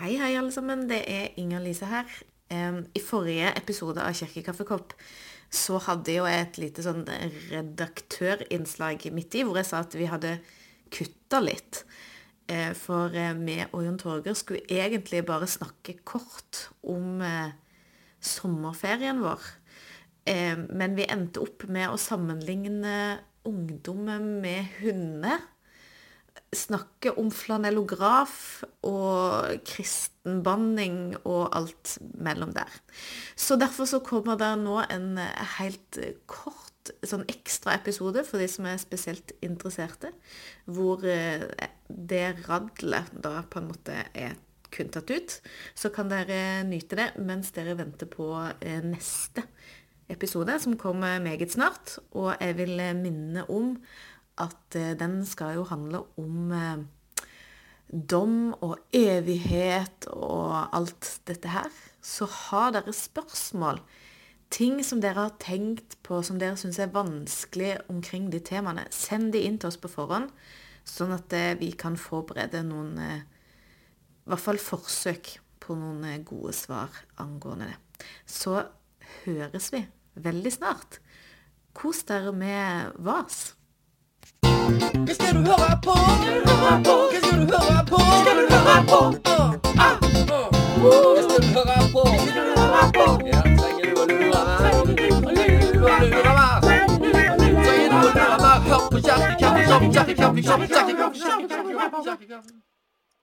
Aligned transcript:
Hei, 0.00 0.14
hei, 0.16 0.30
alle 0.38 0.48
sammen. 0.48 0.86
Det 0.88 1.02
er 1.12 1.34
Inger 1.36 1.60
Lise 1.60 1.84
her. 1.84 2.08
I 2.48 3.00
forrige 3.04 3.50
episode 3.58 4.00
av 4.00 4.14
Kirkekaffekopp 4.16 4.94
så 5.52 5.76
hadde 5.84 6.14
jeg 6.14 6.38
et 6.40 6.60
lite 6.62 6.84
sånn 6.86 7.02
redaktørinnslag 7.50 9.04
midt 9.12 9.36
i, 9.36 9.42
hvor 9.44 9.58
jeg 9.60 9.68
sa 9.68 9.82
at 9.84 9.98
vi 10.00 10.08
hadde 10.08 10.38
kutta 10.88 11.42
litt. 11.44 11.82
Eh, 12.48 12.72
For 12.80 13.12
eh, 13.12 13.36
vi 13.44 13.58
og 13.66 13.84
Jon 13.84 14.00
Torger 14.00 14.40
skulle 14.40 14.64
egentlig 14.72 15.20
bare 15.28 15.50
snakke 15.52 15.98
kort 16.00 16.62
om 16.80 17.20
eh, 17.20 17.52
sommerferien 18.24 19.20
vår. 19.20 19.52
Eh, 20.24 20.56
Men 20.64 20.96
vi 20.96 21.10
endte 21.12 21.44
opp 21.44 21.68
med 21.68 21.92
å 21.92 22.00
sammenligne 22.00 23.18
ungdommen 23.44 24.38
med 24.40 24.80
hunder 24.80 25.44
snakke 26.54 27.12
om 27.18 27.30
flanellograf 27.30 28.64
og 28.86 29.60
kristenbanning 29.66 31.14
og 31.22 31.50
alt 31.56 31.98
mellom 32.18 32.54
der. 32.56 32.72
Så 33.36 33.58
derfor 33.60 33.86
så 33.86 34.02
kommer 34.02 34.38
det 34.40 34.50
nå 34.58 34.80
en 34.90 35.14
eh, 35.22 35.54
helt 35.60 36.00
kort 36.30 36.66
sånn 37.06 37.26
ekstra 37.30 37.76
episode 37.78 38.24
for 38.26 38.42
de 38.42 38.48
som 38.50 38.66
er 38.66 38.80
spesielt 38.82 39.34
interesserte, 39.44 40.12
hvor 40.66 41.04
eh, 41.06 41.46
det 41.88 42.26
radlet 42.48 43.14
da 43.14 43.40
på 43.46 43.60
en 43.60 43.70
måte 43.70 43.98
er 44.10 44.38
kun 44.70 44.90
tatt 44.90 45.10
ut. 45.10 45.38
Så 45.74 45.90
kan 45.94 46.10
dere 46.10 46.62
nyte 46.66 46.98
det 46.98 47.12
mens 47.22 47.54
dere 47.54 47.78
venter 47.78 48.10
på 48.10 48.32
eh, 48.58 48.82
neste 48.86 49.46
episode, 50.10 50.56
som 50.62 50.78
kommer 50.78 51.22
meget 51.22 51.54
snart. 51.54 51.98
Og 52.10 52.34
jeg 52.40 52.58
vil 52.58 52.80
minne 52.98 53.46
om 53.50 53.76
at 54.38 54.76
eh, 54.78 54.94
den 54.98 55.22
skal 55.26 55.56
jo 55.58 55.66
handle 55.68 56.04
om 56.20 56.52
eh, 56.54 56.84
dom 57.90 58.52
og 58.62 58.78
evighet 58.94 60.06
og 60.12 60.70
alt 60.76 61.20
dette 61.28 61.50
her. 61.50 61.70
Så 62.02 62.28
har 62.28 62.72
dere 62.76 62.94
spørsmål, 62.94 63.80
ting 64.50 64.80
som 64.86 65.02
dere 65.02 65.26
har 65.26 65.36
tenkt 65.42 65.98
på, 66.06 66.22
som 66.22 66.38
dere 66.40 66.58
syns 66.60 66.80
er 66.82 66.94
vanskelig 66.94 67.76
omkring 67.92 68.30
de 68.32 68.40
temaene, 68.44 68.86
send 68.94 69.32
de 69.34 69.44
inn 69.46 69.58
til 69.60 69.70
oss 69.70 69.80
på 69.80 69.90
forhånd, 69.90 70.30
sånn 70.86 71.14
at 71.16 71.36
eh, 71.36 71.54
vi 71.60 71.72
kan 71.78 71.98
forberede 72.00 72.62
noen 72.66 72.96
I 73.00 74.30
hvert 74.30 74.42
fall 74.42 74.60
forsøk 74.62 75.36
på 75.60 75.74
noen 75.78 76.24
gode 76.26 76.52
svar 76.56 76.94
angående 77.20 77.70
det. 77.70 78.04
Så 78.26 78.60
høres 79.24 79.70
vi 79.74 79.84
veldig 80.14 80.52
snart. 80.52 81.00
Kos 81.76 82.02
dere 82.08 82.32
med 82.34 82.96
VAS. 82.98 83.54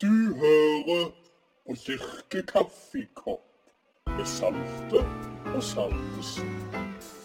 Du 0.02 0.08
hører 0.40 1.12
på 1.66 1.76
Kirkekaffekopp 1.86 3.42
med 4.08 4.26
Salte 4.26 5.06
og 5.56 5.64
Saltesen. 5.64 7.17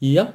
Ja. 0.00 0.26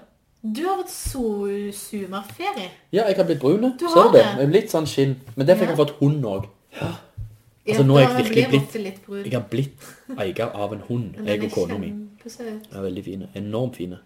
Du 0.45 0.61
har 0.67 0.77
hatt 0.77 0.89
so 0.94 1.47
sommerferie. 1.73 2.69
ja, 2.94 3.08
jeg 3.08 3.16
har 3.17 3.23
blitt 3.25 3.39
brun. 3.39 3.61
Du 3.80 3.88
Ser 3.88 3.95
har 4.02 4.11
du 4.11 4.17
det? 4.17 4.25
det. 4.53 4.63
Er 4.63 4.67
sånn 4.69 4.85
skinn. 4.85 5.16
Men 5.35 5.47
derfor 5.47 5.66
har 5.66 5.73
jeg 5.73 5.77
Ja. 5.77 5.83
fått 5.85 5.95
hund 5.99 6.23
òg. 6.23 6.45
Altså, 7.67 7.81
Ja, 7.81 7.83
nå 7.83 7.95
er 7.97 8.02
jeg 8.02 8.25
virkelig 8.25 8.49
blitt 8.49 8.83
litt 8.83 9.05
brun. 9.05 9.23
Jeg 9.23 9.33
har 9.33 9.45
blitt 9.49 9.80
eier 10.19 10.51
av 10.56 10.73
en 10.73 10.79
hund, 10.88 11.16
jeg 11.25 11.40
og 11.40 11.45
er 11.45 11.50
kona 11.50 11.78
mi. 11.79 11.94
Ja, 12.73 12.81
veldig 12.81 13.03
fine. 13.03 13.28
Enormt 13.35 13.75
fine. 13.75 13.97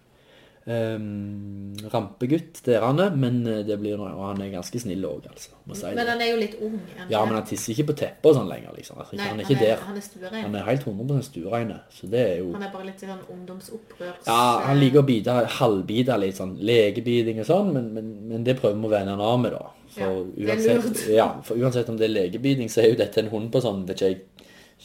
Um, 0.70 1.72
rampegutt, 1.90 2.60
det 2.62 2.76
er 2.76 3.14
men 3.18 3.40
eh, 3.48 3.62
det 3.66 3.74
blir 3.80 3.96
noe, 3.98 4.10
og 4.12 4.26
han 4.28 4.42
er 4.44 4.52
ganske 4.52 4.78
snill 4.78 5.02
òg, 5.08 5.24
altså. 5.26 5.56
Si 5.74 5.90
Men 5.96 6.06
han 6.06 6.20
er 6.22 6.28
jo 6.30 6.36
litt 6.38 6.54
ung. 6.62 6.76
Ja, 7.10 7.24
men 7.24 7.34
han 7.34 7.46
tisser 7.48 7.72
ikke 7.74 7.88
på 7.88 7.96
teppet 7.98 8.28
og 8.30 8.36
sånn 8.36 8.46
lenger, 8.50 8.76
liksom. 8.76 9.00
Altså, 9.02 9.16
Nei, 9.18 9.26
han 9.32 9.40
er 9.40 9.48
ikke 9.48 9.56
han 9.56 9.64
er, 9.64 9.72
der. 9.72 9.82
Han 9.88 9.98
er 9.98 10.06
stuerein. 10.06 10.44
Han 10.44 10.56
er 10.60 10.66
helt 10.68 10.86
100 10.86 11.26
stuerein, 11.26 11.74
så 11.96 12.10
det 12.12 12.22
er 12.22 12.38
jo 12.44 12.52
Han 12.54 12.66
er 12.68 12.72
bare 12.76 12.86
litt 12.86 13.02
sånn 13.02 13.26
ungdomsopprørs... 13.34 14.22
Ja, 14.28 14.38
han 14.68 14.78
liker 14.78 15.02
å 15.02 15.06
bite, 15.10 15.36
halvbite 15.56 16.22
litt 16.22 16.38
sånn 16.38 16.56
legebiting 16.70 17.42
og 17.42 17.50
sånn, 17.50 17.74
men, 17.74 17.92
men, 17.96 18.16
men 18.30 18.46
det 18.46 18.58
prøver 18.60 18.78
vi 18.78 18.90
å 18.90 18.94
vende 18.94 19.16
han 19.16 19.26
av 19.26 19.38
med, 19.42 19.56
da. 19.58 19.76
For, 19.90 20.24
Ja, 20.38 20.54
det 20.54 20.66
uansett, 20.68 21.06
ja, 21.20 21.30
for 21.46 21.58
uansett 21.58 21.90
om 21.90 21.98
det 21.98 22.06
er 22.06 22.14
legebiting, 22.20 22.70
så 22.70 22.84
er 22.84 22.92
jo 22.92 23.00
dette 23.00 23.24
en 23.24 23.32
hund 23.34 23.50
på 23.50 23.64
sånn, 23.64 23.86
vet 23.88 23.98
ikke 23.98 24.12
jeg, 24.12 24.26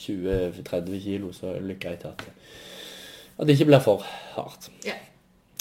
20-30 0.06 1.04
kilo, 1.04 1.36
så 1.36 1.54
er 1.54 1.68
det 1.70 1.78
greit 1.84 2.08
at, 2.10 2.26
at 3.38 3.46
det 3.46 3.54
ikke 3.60 3.70
blir 3.70 3.84
for 3.86 4.02
hardt. 4.34 4.72
Ja. 4.88 4.98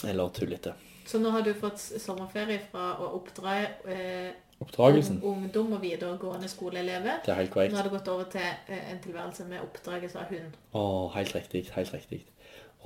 Eller 0.04 0.28
tullete. 0.34 0.74
Så 1.06 1.18
nå 1.20 1.30
har 1.34 1.44
du 1.44 1.52
fått 1.54 1.78
sommerferie 1.78 2.60
fra 2.70 2.94
å 3.02 3.10
oppdra 3.18 3.58
eh, 3.92 4.32
Oppdragelsen, 4.64 5.18
ungdom 5.26 5.74
og 5.76 5.82
videregående 5.82 6.48
skoleelever. 6.48 7.18
det 7.26 7.32
er 7.32 7.40
helt 7.42 7.54
Nå 7.72 7.76
har 7.76 7.84
du 7.88 7.90
gått 7.92 8.08
over 8.08 8.24
til 8.32 8.40
eh, 8.68 8.90
en 8.92 9.00
tilværelse 9.04 9.44
med 9.50 9.60
oppdragelse 9.60 10.18
av 10.18 10.30
hund. 10.32 10.54
Å, 10.72 10.84
helt 11.16 11.34
riktig, 11.34 11.66
helt 11.74 11.92
riktig. 11.92 12.22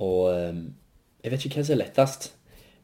Og 0.03 0.33
eh, 0.33 0.59
jeg 1.23 1.31
vet 1.31 1.45
ikke 1.45 1.61
hva 1.61 1.65
som 1.69 1.77
er 1.77 1.81
lettest, 1.83 2.29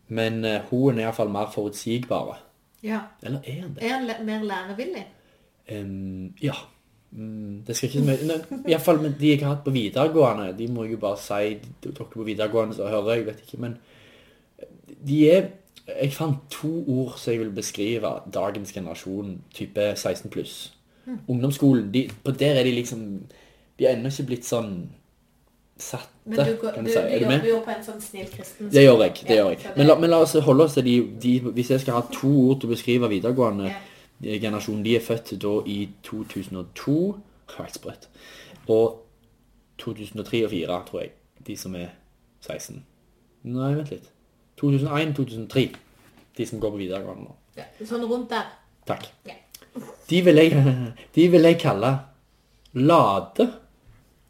men 0.08 0.44
eh, 0.46 0.62
hun 0.70 0.96
er 0.96 1.02
i 1.04 1.08
hvert 1.10 1.18
fall 1.20 1.34
mer 1.34 1.52
forutsigbare. 1.52 2.38
Ja. 2.86 3.02
Eller 3.26 3.42
er 3.44 3.62
han 3.66 3.76
det? 3.76 3.84
Er 3.84 3.98
han 3.98 4.26
mer 4.28 4.44
lærevillig? 4.46 5.04
Um, 5.72 6.34
ja. 6.42 6.54
Mm, 7.16 7.64
det 7.66 7.76
skal 7.76 7.90
ikke 7.90 8.02
så 8.02 8.06
mye 8.06 8.70
Iallfall 8.70 9.00
de 9.08 9.30
jeg 9.30 9.40
har 9.42 9.54
hatt 9.56 9.64
på 9.66 9.72
videregående, 9.74 10.50
de 10.58 10.68
må 10.68 10.84
jeg 10.84 10.96
jo 10.98 11.02
bare 11.02 11.18
si 11.22 11.54
de- 11.64 11.92
Dere 11.92 12.06
på 12.12 12.26
videregående 12.28 12.76
så 12.76 12.90
hører 12.92 13.16
jeg, 13.16 13.26
vet 13.30 13.40
ikke, 13.46 13.60
men 13.64 13.78
de 15.08 15.30
er 15.32 15.48
Jeg 16.02 16.14
fant 16.14 16.38
to 16.50 16.70
ord 16.90 17.14
som 17.22 17.32
jeg 17.34 17.40
vil 17.44 17.52
beskrive 17.54 18.10
dagens 18.34 18.72
generasjon, 18.74 19.42
type 19.54 19.84
16 19.96 20.32
pluss. 20.34 20.74
Ungdomsskolen, 21.28 21.92
de, 21.94 22.10
på 22.24 22.32
der 22.32 22.56
er 22.58 22.64
de 22.64 22.72
liksom 22.72 23.04
De 23.80 23.86
er 23.86 23.94
ennå 23.96 24.10
ikke 24.10 24.26
blitt 24.32 24.46
sånn 24.46 24.90
satte, 25.78 26.10
Men 26.26 26.40
du, 26.40 26.56
går, 26.62 26.72
kan 26.74 26.84
du, 26.86 26.90
du 26.90 26.94
si. 26.94 26.98
Er 27.00 27.20
du 27.20 27.26
med? 27.28 27.36
jobber 27.36 27.50
jo 27.52 27.60
på 27.68 27.72
en 27.76 27.84
sånn 27.86 28.02
snill 28.02 28.30
kristen 28.32 28.70
Det 28.74 28.82
gjør 28.86 29.04
jeg. 29.04 29.14
det 29.28 29.36
Ja, 29.36 29.36
gjør 29.44 29.50
jeg. 29.52 29.74
Men 29.78 29.88
la, 29.88 29.96
men 30.00 30.10
la 30.10 30.20
oss 30.24 30.34
holde 30.48 30.64
oss 30.66 30.74
til 30.74 30.86
de, 30.88 30.96
de 31.22 31.34
Hvis 31.54 31.70
jeg 31.76 31.84
skal 31.84 31.94
ha 32.00 32.02
to 32.14 32.32
ord 32.50 32.62
til 32.62 32.70
å 32.70 32.74
beskrive 32.74 33.10
videregående 33.12 33.70
Ja. 33.70 34.38
generasjon, 34.40 34.82
de 34.84 34.96
er 34.96 35.04
født 35.04 35.36
da 35.44 35.54
i 35.68 35.90
2002 36.08 36.98
Helt 37.60 37.76
sprøtt. 37.78 38.08
Og 38.68 39.02
2003 39.78 40.46
og 40.46 40.50
2004, 40.56 40.82
tror 40.90 41.02
jeg. 41.02 41.12
De 41.46 41.58
som 41.58 41.76
er 41.76 41.90
16. 42.42 42.82
Nei, 43.44 43.74
vent 43.76 43.92
litt. 43.92 44.10
2001-2003. 44.62 45.66
De 46.36 46.48
som 46.48 46.62
går 46.62 46.74
på 46.74 46.82
videregående 46.82 47.30
nå. 47.30 47.36
Ja, 47.56 47.70
sånn 47.88 48.04
rundt 48.08 48.34
der. 48.34 48.52
Takk. 48.88 49.08
Ja. 49.28 49.38
De 50.10 50.20
vil 50.24 50.40
jeg, 50.40 50.66
de 51.16 51.26
vil 51.32 51.50
jeg 51.50 51.60
kalle 51.60 51.92
Lade 52.76 53.48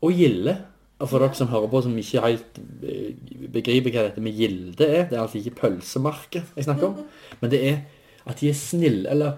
og 0.05 0.13
Gilde. 0.15 0.55
Og 0.95 1.09
for 1.11 1.19
dere 1.19 1.35
som 1.35 1.49
hører 1.51 1.67
på 1.67 1.81
som 1.83 1.95
ikke 1.99 2.23
helt 2.23 2.59
eh, 2.87 3.15
begriper 3.51 3.91
hva 3.91 4.05
dette 4.07 4.21
med 4.23 4.37
gilde 4.37 4.85
er, 4.87 5.09
det 5.09 5.17
er 5.17 5.25
altså 5.25 5.41
ikke 5.41 5.57
pølsemarked 5.59 6.53
jeg 6.55 6.67
snakker 6.67 6.87
om, 6.87 7.01
men 7.41 7.51
det 7.51 7.59
er 7.67 7.81
at 8.25 8.39
de 8.39 8.47
er 8.49 8.55
snille, 8.57 9.09
eller 9.11 9.35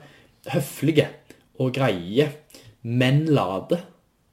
høflige 0.53 1.07
og 1.59 1.73
greie, 1.75 2.29
men 2.85 3.25
lade. 3.25 3.81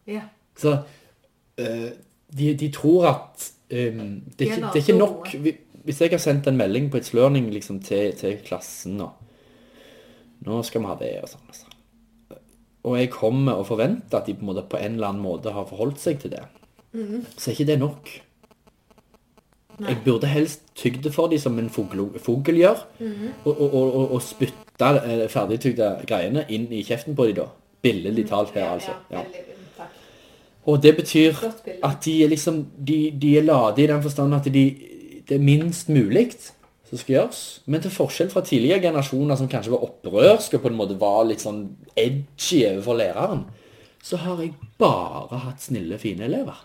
Ja. 0.07 0.29
Så 0.55 0.77
uh, 0.77 1.89
de, 2.39 2.53
de 2.61 2.69
tror 2.71 3.09
at 3.09 3.49
um, 3.73 4.21
det, 4.39 4.45
er 4.45 4.53
ikke, 4.53 4.69
det 4.69 4.83
er 4.83 4.85
ikke 4.85 4.99
nok 5.01 5.33
Hvis 5.85 6.01
jeg 6.01 6.11
har 6.15 6.23
sendt 6.23 6.47
en 6.49 6.57
melding 6.57 6.91
på 6.91 6.97
et 6.97 7.13
learning 7.15 7.51
liksom, 7.53 7.81
til, 7.85 8.13
til 8.17 8.39
klassen 8.47 8.97
nå 9.01 9.11
Nå 10.45 10.59
skal 10.67 10.83
vi 10.83 10.89
ha 10.91 10.95
det 11.01 11.13
og 11.23 11.29
sånn. 11.31 11.45
og 11.49 11.57
sånn. 11.57 12.39
Og 12.85 12.99
jeg 12.99 13.11
kommer 13.15 13.61
og 13.61 13.67
forventer 13.71 14.19
at 14.19 14.27
de 14.29 14.35
på 14.37 14.43
en, 14.45 14.49
måte, 14.51 14.65
på 14.69 14.77
en 14.77 14.99
eller 14.99 15.09
annen 15.09 15.25
måte 15.25 15.53
har 15.55 15.65
forholdt 15.71 16.03
seg 16.03 16.19
til 16.21 16.35
det. 16.35 16.43
Så 17.39 17.49
er 17.49 17.55
ikke 17.55 17.69
det 17.71 17.79
nok. 17.81 18.11
Jeg 19.89 19.97
burde 20.05 20.29
helst 20.31 20.67
tygd 20.77 21.03
det 21.07 21.15
for 21.15 21.33
dem 21.33 21.41
som 21.41 21.57
en 21.59 21.71
fugl, 21.73 22.05
gjør, 22.61 22.85
og, 23.45 23.49
og, 23.55 23.63
og, 23.75 23.95
og, 23.95 24.13
og 24.15 24.23
spytta 24.23 24.91
eh, 25.01 25.25
ferdigtygde 25.33 25.89
greiene 26.07 26.45
inn 26.53 26.69
i 26.71 26.85
kjeften 26.87 27.17
på 27.17 27.27
dem 27.31 27.41
da. 27.41 27.49
Billedlig 27.83 28.29
talt 28.29 28.53
her, 28.55 28.69
altså. 28.77 28.95
Ja, 29.11 29.25
Ja. 29.25 29.89
Og 30.65 30.79
det 30.83 30.95
betyr 30.97 31.35
at 31.85 32.05
de 32.07 32.13
er 32.25 32.29
liksom 32.33 32.63
De, 32.89 33.11
de 33.21 33.35
er 33.37 33.43
lade 33.45 33.83
i 33.83 33.87
den 33.87 34.01
forstand 34.03 34.35
at 34.35 34.47
de, 34.49 34.63
det 35.29 35.41
minst 35.41 35.89
mulig 35.93 36.29
som 36.89 37.01
skal 37.01 37.15
gjøres. 37.15 37.43
Men 37.67 37.83
til 37.85 37.95
forskjell 37.95 38.31
fra 38.33 38.43
tidligere 38.45 38.83
generasjoner 38.85 39.39
som 39.41 39.49
kanskje 39.51 39.73
var 39.75 39.87
opprørske 39.89 40.59
og 40.59 40.65
på 40.65 40.73
en 40.73 40.79
måte 40.79 40.99
var 41.01 41.25
litt 41.29 41.43
sånn 41.45 41.65
edgy 41.99 42.65
overfor 42.69 43.01
læreren, 43.01 43.47
så 44.05 44.21
har 44.21 44.43
jeg 44.43 44.53
bare 44.79 45.41
hatt 45.47 45.65
snille, 45.65 45.99
fine 45.99 46.27
elever. 46.29 46.61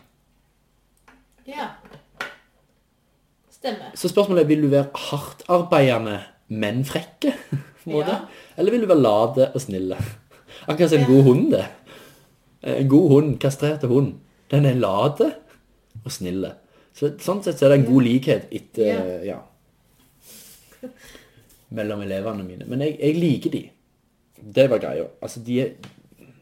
Ja. 1.48 1.72
Stemmer. 3.54 3.94
Så 3.96 4.12
spørsmålet 4.12 4.44
er 4.44 4.52
vil 4.52 4.66
du 4.66 4.70
være 4.72 4.92
hardtarbeidende, 5.10 6.20
men 6.50 6.84
frekke? 6.88 7.34
Ja. 7.90 8.22
Eller 8.60 8.76
vil 8.76 8.84
du 8.84 8.90
være 8.92 9.02
late 9.02 9.50
og 9.56 9.64
snille? 9.64 9.98
Akkurat 10.68 10.92
som 10.92 11.00
en 11.00 11.10
god 11.10 11.24
hund, 11.26 11.46
det. 11.56 11.66
En 12.70 12.90
god 12.92 13.10
hund, 13.14 13.38
kastrerte 13.40 13.88
hund, 13.88 14.18
den 14.52 14.68
er 14.68 14.78
late 14.78 15.32
og 16.04 16.12
snille. 16.12 16.54
Så, 16.96 17.14
sånn 17.24 17.44
sett 17.46 17.60
så 17.60 17.68
er 17.68 17.74
det 17.74 17.80
en 17.82 17.90
god 17.90 18.06
likhet 18.08 18.54
etter, 18.56 19.12
ja. 19.28 19.40
Mellom 21.76 22.02
elevene 22.04 22.46
mine. 22.46 22.68
Men 22.70 22.84
jeg, 22.84 22.98
jeg 23.00 23.20
liker 23.20 23.54
de. 23.54 23.64
Det 24.40 24.66
var 24.72 24.82
greia. 24.82 25.06
Altså, 25.22 25.44
de 25.46 25.60
er, 25.64 25.74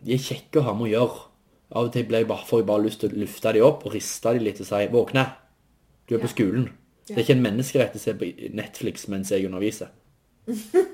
de 0.06 0.16
er 0.16 0.24
kjekke 0.24 0.62
å 0.62 0.68
ha 0.70 0.76
med 0.78 0.88
å 0.88 0.94
gjøre. 0.94 1.24
Av 1.76 1.90
og 1.90 1.94
til 1.94 2.06
ble 2.08 2.24
jeg 2.24 2.30
bare, 2.30 2.48
får 2.48 2.62
jeg 2.62 2.70
bare 2.70 2.86
lyst 2.86 3.02
til 3.04 3.12
å 3.12 3.22
lufte 3.26 3.54
de 3.58 3.64
opp 3.68 3.84
og 3.86 3.96
riste 3.98 4.34
de 4.38 4.44
litt 4.46 4.62
og 4.64 4.70
si, 4.70 4.84
våkne, 4.94 5.26
du 6.08 6.16
er 6.16 6.24
på 6.24 6.32
skolen. 6.32 6.70
Det 7.08 7.16
er 7.16 7.26
ikke 7.26 7.38
en 7.38 7.44
menneskerett 7.44 7.96
å 7.96 8.02
se 8.02 8.14
på 8.20 8.30
Netflix 8.56 9.08
mens 9.12 9.32
jeg 9.32 9.48
underviser. 9.48 9.92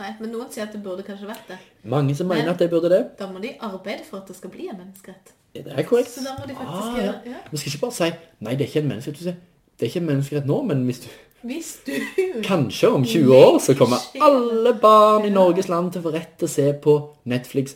Nei, 0.00 0.14
men 0.16 0.30
noen 0.32 0.48
sier 0.48 0.64
at 0.64 0.72
det 0.72 0.80
burde 0.84 1.04
kanskje 1.04 1.28
vært 1.28 1.50
det. 1.52 1.58
Mange 1.92 2.14
som 2.16 2.28
mener 2.28 2.54
at 2.54 2.62
det 2.62 2.70
burde 2.72 2.88
det. 2.92 3.02
Da 3.18 3.28
må 3.28 3.40
de 3.42 3.52
arbeide 3.60 4.06
for 4.06 4.22
at 4.22 4.32
det 4.32 4.36
skal 4.38 4.52
bli 4.52 4.70
en 4.72 4.78
menneskerett. 4.80 5.34
Det 5.54 5.66
er 5.66 5.82
korrekt. 5.82 6.10
Så 6.10 6.20
da 6.24 6.36
må 6.38 6.46
de 6.46 6.54
faktisk 6.54 6.84
ah, 6.84 6.96
gjøre- 6.96 7.20
ja. 7.26 7.30
ja. 7.30 7.40
Vi 7.50 7.56
skal 7.56 7.72
ikke 7.72 7.80
bare 7.80 7.96
si, 7.96 8.10
nei, 8.40 8.52
det 8.54 8.64
er 8.64 8.68
ikke 8.70 8.82
en 8.84 8.88
menneskerett. 8.88 9.40
Det 9.80 9.86
er 9.86 9.90
ikke 9.90 10.00
en 10.02 10.06
menneskerett 10.06 10.46
nå, 10.46 10.62
men 10.62 10.84
hvis 10.88 11.00
du... 11.04 11.08
Hvis 11.42 11.70
du 11.86 11.92
Kanskje 12.50 12.90
om 12.92 13.04
20 13.04 13.32
år 13.36 13.58
så 13.64 13.74
kommer 13.74 13.96
alle 14.20 14.74
barn 14.82 15.24
i 15.24 15.30
Norges 15.32 15.68
land 15.72 15.92
til 15.92 16.02
å 16.02 16.08
få 16.08 16.12
rett 16.14 16.36
til 16.38 16.46
å 16.46 16.52
se 16.52 16.66
på 16.84 16.96
Netflix 17.32 17.74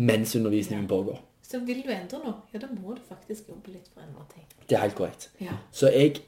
mens 0.00 0.32
undervisningen 0.36 0.88
pågår. 0.88 1.20
Så 1.44 1.60
vil 1.60 1.82
du 1.84 1.90
endre 1.92 2.18
noe, 2.24 2.34
ja, 2.54 2.58
da 2.62 2.70
må 2.72 2.94
du 2.96 3.02
faktisk 3.08 3.50
jobbe 3.52 3.74
litt 3.74 3.90
for 3.92 4.00
å 4.00 4.06
endre 4.06 4.24
ting. 4.32 4.46
Det 4.64 4.78
er 4.78 4.86
helt 4.86 4.96
korrekt. 4.96 5.28
Ja. 5.40 5.58
Så 5.72 5.92
jeg 5.92 6.22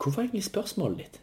Hvorfor 0.00 0.22
egentlig 0.22 0.44
spørsmålet 0.44 0.98
ditt? 0.98 1.18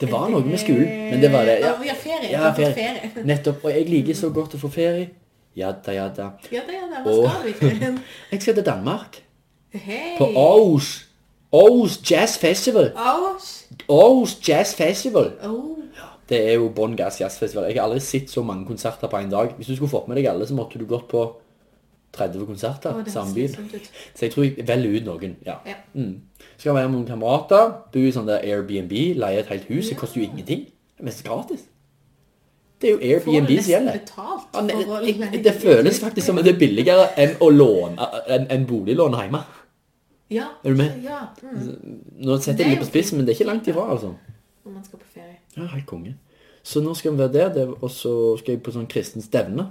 Det 0.00 0.08
var 0.10 0.28
noe 0.28 0.42
med 0.44 0.58
skolen, 0.58 0.88
men 1.10 1.20
det 1.22 1.30
var 1.32 1.46
det. 1.46 1.60
Ja, 1.62 1.74
ja, 1.86 1.94
ferie. 1.94 2.30
Ja, 2.32 2.48
ferie. 2.56 3.24
Nettopp. 3.24 3.62
Og 3.64 3.70
jeg 3.70 3.86
liker 3.88 4.18
så 4.18 4.32
godt 4.34 4.56
å 4.56 4.58
få 4.58 4.68
ferie. 4.74 5.12
Ja 5.56 5.72
da, 5.86 5.92
ja 5.92 6.08
da. 6.16 6.30
Ja, 6.52 6.60
det 6.66 6.74
er 6.76 6.88
det. 6.90 7.02
Hva 7.04 7.10
Og- 7.10 7.30
skal 7.30 7.42
du 7.42 7.48
i 7.48 7.52
ferien? 7.52 8.00
Jeg 8.32 8.42
skal 8.42 8.54
til 8.54 8.64
Danmark. 8.66 9.22
Hey. 9.72 10.18
På 10.18 10.24
Aarhus. 10.24 11.06
Aarhus 11.52 12.10
Jazz 12.10 12.38
Festival. 12.38 12.92
Aarhus. 12.96 13.66
Aarhus 13.88 14.48
Jazz 14.48 14.74
Festival. 14.74 15.32
Oh. 15.44 15.78
Det 16.28 16.38
er 16.48 16.54
jo 16.56 16.68
bånn 16.72 16.96
gass 16.96 17.18
jazzfestival. 17.20 17.66
Jeg 17.68 17.76
har 17.76 17.84
aldri 17.88 18.00
sett 18.00 18.30
så 18.32 18.42
mange 18.42 18.64
konserter 18.66 19.08
på 19.12 19.16
en 19.20 19.30
dag. 19.30 19.50
Hvis 19.58 19.66
du 19.66 19.74
skulle 19.76 19.90
fått 19.92 20.06
med 20.08 20.16
deg 20.16 20.26
alle, 20.30 20.46
så 20.48 20.54
måtte 20.56 20.78
du 20.80 20.86
gått 20.88 21.08
på 21.10 21.24
30 22.16 22.46
konserter 22.46 22.94
Oh, 22.94 23.04
samme. 23.10 23.48
Så 24.14 24.22
jeg 24.24 24.32
tror 24.32 24.44
jeg 24.46 24.64
velger 24.68 24.96
ut 25.00 25.04
noen. 25.04 25.36
Ja. 25.46 25.58
Ja. 25.66 25.74
Mm. 25.94 26.20
Skal 26.56 26.74
være 26.74 26.88
med 26.88 26.98
noen 26.98 27.06
kamerater, 27.10 27.74
bo 27.92 27.98
i 27.98 28.12
sånn 28.14 28.26
der 28.30 28.40
Airbnb, 28.46 28.92
leie 29.20 29.38
et 29.42 29.46
helt 29.52 29.68
hus. 29.68 29.88
Det 29.90 29.98
koster 30.00 30.20
jo 30.22 30.26
ingenting. 30.30 30.64
Det 30.96 31.00
er 31.04 31.04
mest 31.10 31.24
gratis. 31.26 31.66
Det 32.80 32.88
er 32.88 32.94
jo 32.94 33.00
Airbnb 33.02 33.50
som 33.60 33.70
gjelder. 33.74 34.00
Det, 34.62 35.16
leie 35.18 35.42
det 35.42 35.54
føles 35.62 36.00
faktisk 36.00 36.26
som 36.26 36.36
det 36.36 36.54
er 36.54 36.58
billigere 36.58 37.06
enn 37.20 37.36
å 37.40 37.48
låne 37.50 38.08
enn 38.28 38.46
en 38.50 38.66
boliglån 38.66 39.16
hjemme. 39.18 39.40
Ja. 40.30 40.46
Er 40.64 40.70
du 40.70 40.76
med? 40.76 41.02
Ja. 41.04 41.20
Mm. 41.42 42.00
Nå 42.24 42.38
setter 42.40 42.64
jeg 42.64 42.64
det 42.64 42.70
litt 42.74 42.80
på 42.84 42.88
spissen, 42.90 43.18
men 43.18 43.26
det 43.26 43.34
er 43.34 43.38
ikke 43.40 43.50
langt 43.50 43.68
ifra, 43.68 43.84
altså. 43.92 44.14
Når 44.64 44.72
man 44.72 44.84
skal 44.84 44.98
på 44.98 45.10
ferie. 45.14 45.38
Ja, 45.56 45.66
helt 45.74 45.86
konge. 45.86 46.14
Så 46.64 46.80
nå 46.80 46.94
skal 46.96 47.12
vi 47.12 47.18
være 47.18 47.32
der, 47.32 47.48
det- 47.54 47.68
og 47.82 47.90
så 47.90 48.14
skal 48.38 48.54
jeg 48.54 48.62
på 48.62 48.72
sånn 48.72 48.88
kristen 48.88 49.22
stevne. 49.22 49.66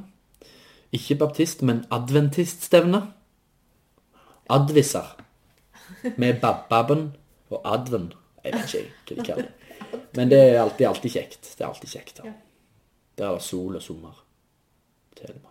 Ikke 0.94 1.16
baptist, 1.18 1.64
men 1.64 1.86
adventiststevne. 1.92 3.02
Advisser. 4.50 5.16
Med 6.18 6.40
babbaben 6.42 7.14
og 7.50 7.62
adven. 7.66 8.14
Jeg 8.44 8.54
vet 8.54 8.74
ikke 8.74 9.16
hva 9.16 9.16
de 9.16 9.28
kaller 9.28 9.44
det. 9.48 10.00
Men 10.18 10.30
det 10.30 10.40
er 10.40 10.60
alltid, 10.62 10.88
alltid 10.88 11.12
kjekt. 11.12 11.42
Det 11.58 11.64
er 11.64 11.68
alltid 11.70 11.90
kjekt. 11.90 12.20
Ja. 12.26 12.32
Der 13.18 13.30
er 13.36 13.40
sol 13.40 13.76
og 13.76 13.82
sommer. 13.82 14.23
Telemark. 15.18 15.50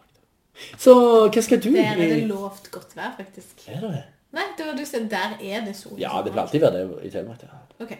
Så 0.78 0.94
hva 1.32 1.42
skal 1.42 1.62
du 1.62 1.70
Der 1.74 1.92
er 1.92 1.96
det 1.96 2.26
lovt 2.28 2.70
godt 2.70 2.96
vær, 2.96 3.14
faktisk. 3.16 3.64
Er 3.68 3.80
det 3.80 3.92
det? 3.94 4.02
Nei, 4.32 4.44
det 4.58 4.66
var 4.66 4.76
du 4.76 4.84
som 4.88 5.08
der 5.12 5.36
er 5.40 5.64
det 5.64 5.76
sol. 5.76 5.98
Ja, 6.00 6.22
det 6.24 6.32
vil 6.32 6.40
alltid 6.40 6.60
være 6.60 6.82
det 6.82 7.04
i 7.04 7.10
Telemark. 7.10 7.42
Ja. 7.42 7.60
Ok. 7.84 7.96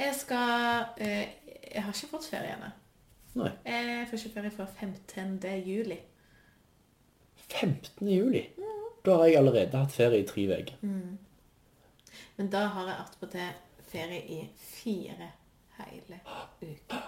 Jeg 0.00 0.14
skal 0.16 0.84
eh, 0.98 1.28
Jeg 1.74 1.82
har 1.84 1.92
ikke 1.94 2.10
fått 2.10 2.30
ferie 2.30 2.54
ennå. 2.56 2.70
Nei. 3.38 3.50
Jeg 3.66 4.06
får 4.10 4.18
ikke 4.18 4.34
ferie 4.34 4.50
før 4.50 4.66
15. 4.80 5.44
juli. 5.66 5.98
15. 7.50 8.08
juli. 8.08 8.44
Da 9.06 9.16
har 9.16 9.24
jeg 9.24 9.36
allerede 9.36 9.78
hatt 9.78 9.92
ferie 9.92 10.22
i 10.22 10.26
tre 10.26 10.46
uker. 10.50 10.74
Men 12.36 12.50
da 12.50 12.64
har 12.74 12.88
jeg 12.88 12.96
attpåtil 13.04 13.52
ferie 13.92 14.20
i 14.26 14.40
fire 14.58 15.30
hele 15.78 16.20
uker. 16.62 17.06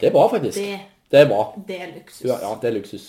Det 0.00 0.08
er 0.08 0.12
bra, 0.12 0.26
faktisk. 0.30 0.58
Det, 0.58 0.80
Det 1.12 1.20
er 1.20 1.28
bra. 1.28 1.42
det 1.68 1.80
er 1.80 1.90
luksus. 1.92 2.24
Ja, 2.24 2.38
ja, 2.40 2.52
det 2.60 2.68
er 2.70 2.76
luksus. 2.78 3.08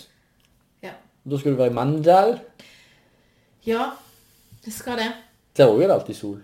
Ja. 0.84 0.90
Da 1.24 1.38
skal 1.40 1.54
du 1.54 1.56
være 1.56 1.72
i 1.72 1.74
Mandal. 1.74 2.34
Ja, 3.66 3.90
det 4.64 4.72
skal 4.76 4.98
det. 5.00 5.12
Der 5.56 5.70
òg 5.72 5.80
er 5.82 5.88
det 5.88 5.96
alltid 5.96 6.18
sol. 6.18 6.42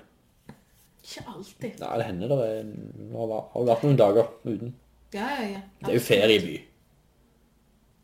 Ikke 1.04 1.24
alltid. 1.28 1.80
Nei, 1.82 1.96
det 1.98 2.06
hender 2.06 2.32
det 2.32 2.38
er 2.48 2.70
har 3.18 3.66
vært 3.68 3.84
noen 3.84 3.98
dager 3.98 4.30
uten. 4.46 4.72
Ja, 5.12 5.26
ja, 5.36 5.46
ja. 5.56 5.62
Det 5.82 5.92
er 5.92 5.98
jo 5.98 6.04
ferieby. 6.06 6.56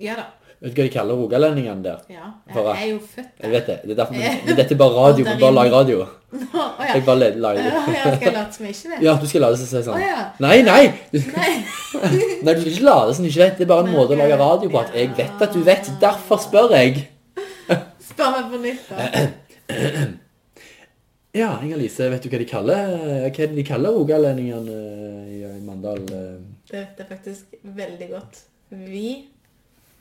Ja 0.02 0.16
da. 0.18 0.26
Vet 0.60 0.72
du 0.72 0.78
hva 0.80 0.84
de 0.86 0.92
kaller 0.94 1.14
rogalendingene 1.20 1.82
der? 1.84 1.98
Ja. 2.08 2.30
For- 2.52 2.70
Jeg 2.74 2.86
er 2.86 2.92
jo 2.94 2.98
født 3.14 3.42
Jeg 3.42 3.50
vet 3.52 3.66
det. 3.66 3.74
det 3.84 3.90
er 3.92 3.98
derfor, 3.98 4.14
men 4.46 4.56
dette 4.56 4.72
er 4.74 4.78
bare 4.80 4.94
radio. 4.96 5.24
Vi 5.26 5.34
bare 5.42 5.52
lager 5.58 5.74
radio. 5.76 5.98
Å 6.36 6.62
ja. 6.80 6.94
Jeg 6.94 7.04
bare 7.04 7.18
la- 7.20 7.40
lager 7.44 7.62
det. 7.66 7.72
jeg 7.96 8.16
skal 8.20 8.32
late 8.38 8.56
som 8.56 8.64
jeg 8.66 8.74
ikke 8.76 8.90
vet. 8.94 9.02
Ja, 9.04 9.14
du 9.20 9.26
skal 9.28 9.44
lade 9.44 9.58
som 9.60 9.82
sånn. 9.84 9.98
Å, 9.98 10.00
ja. 10.00 10.22
Nei, 10.40 10.56
nei! 10.66 10.80
Du, 11.12 11.18
Nei. 11.36 11.52
nei, 12.46 12.54
du 12.54 12.60
skal 12.64 12.72
ikke 12.72 12.88
lade 12.88 13.14
som 13.18 13.24
du 13.26 13.30
ikke 13.30 13.42
vet. 13.44 13.58
Det 13.60 13.66
er 13.66 13.72
bare 13.74 13.84
en 13.86 13.92
måte 13.98 14.16
å 14.16 14.20
lage 14.22 14.38
radio 14.40 14.72
på. 14.72 14.80
At 14.86 14.96
jeg 14.96 15.12
vet 15.20 15.44
at 15.48 15.52
du 15.52 15.60
vet. 15.66 15.90
Derfor 16.02 16.40
spør 16.46 16.72
jeg. 16.76 17.04
Spør 18.08 18.32
meg 18.38 18.48
på 18.54 18.62
nytt, 18.64 18.88
da. 18.88 19.26
Ja, 21.36 21.50
Inger-Lise, 21.60 22.06
vet 22.08 22.24
du 22.24 22.30
hva 22.32 22.38
de 22.40 22.46
kaller 22.48 22.92
Hva 23.28 23.46
de 23.52 23.64
kaller 23.68 23.92
rogalendingene 23.92 24.76
i 25.28 25.40
i 25.44 25.60
Mandal? 25.66 25.98
eh? 26.08 26.38
Det 26.70 26.78
vet 26.78 27.00
jeg 27.02 27.08
faktisk 27.10 27.58
veldig 27.76 28.06
godt. 28.14 28.38
Vi 28.72 29.02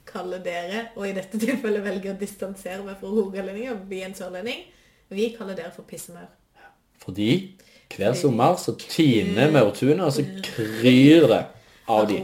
kaller 0.06 0.40
dere, 0.44 0.88
og 0.96 1.08
i 1.10 1.14
dette 1.14 1.40
tilfellet 1.40 1.84
velger 1.84 2.14
å 2.14 2.20
distansere 2.20 2.84
meg 2.86 2.98
fra 3.00 3.08
rogalendinger, 3.10 3.72
og 3.76 3.88
bli 3.90 4.02
en 4.06 4.14
sørlending, 4.18 4.64
vi 5.10 5.30
kaller 5.38 5.56
dere 5.56 5.72
for 5.76 5.84
pissemaur. 5.84 6.28
Fordi 7.00 7.58
hver 7.96 8.14
sommer 8.18 8.56
så 8.58 8.74
tiner 8.80 9.52
maurtunet, 9.52 10.02
og 10.06 10.14
så 10.16 10.24
kryr 10.44 11.28
det 11.30 11.42
av 11.88 12.08
de. 12.10 12.18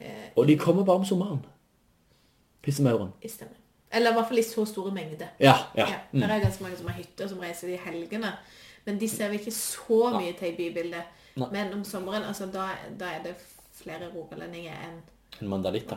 eh, 0.00 0.28
Og 0.36 0.46
de 0.46 0.56
kommer 0.58 0.84
bare 0.84 0.96
om 1.02 1.04
sommeren. 1.04 1.40
Pissemauren. 2.62 3.12
i 3.22 3.28
stemme. 3.28 3.54
Eller 3.92 4.10
i 4.10 4.14
hvert 4.14 4.28
fall 4.28 4.38
i 4.38 4.42
så 4.44 4.64
store 4.68 4.92
mengder. 4.92 5.28
Ja, 5.40 5.54
ja. 5.76 5.86
Ja, 5.88 5.98
Mm. 6.12 6.20
det 6.20 6.30
er 6.30 6.40
ganske 6.40 6.62
mange 6.62 6.76
som 6.76 6.86
har 6.86 6.94
hytter 6.94 7.28
som 7.28 7.38
reiser 7.40 7.68
i 7.68 7.76
helgene. 7.76 8.32
Men 8.84 8.98
de 8.98 9.08
ser 9.08 9.28
vi 9.30 9.38
ikke 9.38 9.50
så 9.52 10.10
mye 10.20 10.32
til 10.38 10.48
i 10.52 10.56
bybildet. 10.56 11.02
Men 11.52 11.72
om 11.72 11.84
sommeren, 11.84 12.22
altså 12.24 12.46
da, 12.52 12.68
da 13.00 13.04
er 13.04 13.22
det 13.22 13.34
flere 13.72 14.10
rogalendinger 14.14 14.72
enn 14.72 15.00
En 15.42 15.48
mandalitt, 15.48 15.90
da. 15.90 15.96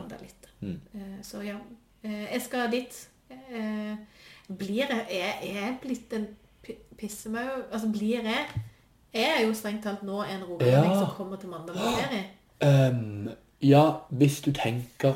Mm. 0.60 0.80
Eh, 0.94 1.00
Så 1.22 1.40
ja, 1.42 1.56
eh, 2.04 2.32
jeg 2.32 2.42
skal 2.42 2.70
dit. 2.70 3.08
Eh, 3.30 3.96
Blir 4.58 4.74
jeg 4.74 5.06
Er 5.10 5.46
jeg 5.46 5.78
blitt 5.82 6.12
en 6.12 6.26
pi- 6.62 6.78
pissemaur? 6.98 7.62
Altså, 7.72 7.88
blir 7.92 8.22
jeg 8.22 8.46
Jeg 9.14 9.30
er 9.38 9.46
jo 9.46 9.54
strengt 9.54 9.82
talt 9.84 10.02
nå 10.02 10.22
en 10.22 10.44
rogalending 10.44 10.92
Ja. 10.92 10.98
som 10.98 11.14
kommer 11.16 11.36
til 11.36 11.48
Mandal 11.48 11.74
på 11.74 11.80
ferie. 11.80 12.24
Ehm, 12.62 13.28
ja, 13.62 13.92
hvis 14.10 14.40
du 14.40 14.52
tenker 14.52 15.14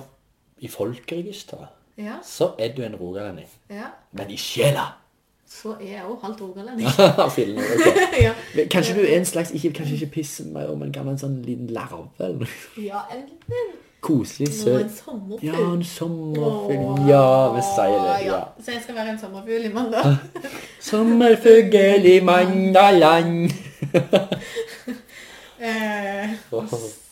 i 0.58 0.68
folkeregisteret, 0.68 1.66
Ja, 1.98 2.18
så 2.22 2.50
er 2.58 2.74
du 2.76 2.82
en 2.82 2.94
rogalending. 2.96 3.46
ja. 3.70 3.84
Men 4.12 4.30
i 4.30 4.36
sjela! 4.36 4.86
Så 5.46 5.76
er 5.80 5.86
jeg 5.86 6.02
òg 6.04 6.20
halvt 6.22 6.40
rogalending. 6.40 6.88
okay. 7.26 7.54
ja. 8.26 8.34
Kanskje 8.70 8.94
du 8.94 9.00
er 9.00 9.16
en 9.18 9.24
slags, 9.24 9.50
ikke, 9.50 9.72
kanskje 9.72 9.94
ikke 9.94 10.06
pissemaur, 10.12 10.74
men 10.76 10.92
kan 10.92 11.04
være 11.06 11.12
en 11.12 11.18
sånn 11.18 11.42
liten 11.46 11.66
larve 11.66 12.08
ja, 12.76 13.00
en 13.14 13.28
Koselig 14.00 14.48
søt. 14.54 14.82
en 14.82 14.90
sommerfugl. 14.90 15.46
Ja, 15.46 15.72
en 15.74 15.84
sommerfugl. 15.84 17.08
Ja, 17.08 17.52
vi 17.54 17.62
sier 17.74 17.96
det. 18.06 18.26
ja. 18.26 18.40
Så 18.64 18.70
jeg 18.72 18.82
skal 18.82 18.94
være 18.94 19.10
en 19.10 19.18
sommerfugl 19.18 19.64
i 19.64 19.72
Mandal. 19.72 20.16
Sommerfugl 20.80 22.06
i 22.06 22.20
Mandaland. 22.20 23.50
Eh, 25.60 26.30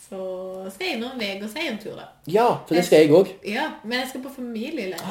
så 0.09 0.69
skal 0.69 0.85
jeg 0.85 0.97
innom 0.97 1.17
Veg 1.19 1.41
og 1.43 1.49
si 1.49 1.63
en 1.65 1.79
tur, 1.81 1.95
da. 1.97 2.03
Ja, 2.29 2.45
for 2.67 2.77
det 2.77 2.83
skal 2.85 3.01
jeg 3.01 3.15
òg. 3.17 3.31
Ja, 3.47 3.63
men 3.83 3.97
jeg 3.99 4.11
skal 4.11 4.21
på 4.21 4.29
familieleir. 4.35 5.01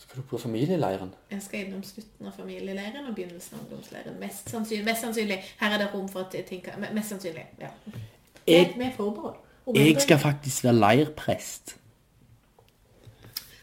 Skal 0.00 0.22
du 0.22 0.22
på 0.30 0.38
familieleiren? 0.38 1.12
Jeg 1.30 1.42
skal 1.42 1.66
innom 1.66 1.82
slutten 1.84 2.26
av 2.26 2.32
familieleiren 2.36 3.06
og 3.08 3.14
begynnelsen 3.14 3.58
av 3.58 3.66
ungdomsleiren. 3.66 4.16
Mest 4.20 4.50
sannsynlig. 4.50 4.84
Mest 4.88 5.04
sannsynlig. 5.04 5.38
Her 5.60 5.76
er 5.76 5.84
det 5.84 5.90
rom 5.94 6.08
for 6.08 6.24
at 6.24 6.36
ting 6.48 6.64
kan 6.64 6.80
Mest 6.94 7.12
sannsynlig, 7.12 7.44
ja. 7.60 7.70
Jeg, 8.46 8.72
med 8.76 8.96
forbehold. 8.96 9.36
Jeg 9.74 10.00
skal 10.02 10.18
faktisk 10.18 10.64
være 10.64 10.74
leirprest. 10.74 11.76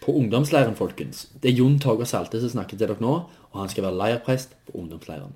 På 0.01 0.13
ungdomsleiren, 0.15 0.75
folkens. 0.75 1.27
Det 1.44 1.51
er 1.51 1.56
Jon 1.60 1.79
Torgeir 1.79 2.08
Salte 2.08 2.39
som 2.41 2.50
snakker 2.50 2.77
til 2.77 2.88
dere 2.88 2.96
nå, 3.03 3.15
og 3.51 3.60
han 3.60 3.70
skal 3.70 3.84
være 3.84 3.98
leirprest 4.00 4.56
på 4.65 4.77
ungdomsleiren. 4.79 5.34